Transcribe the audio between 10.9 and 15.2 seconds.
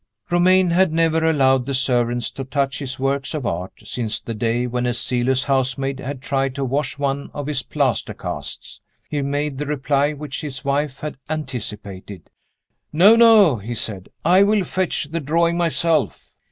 had anticipated. "No! no!" he said. "I will fetch the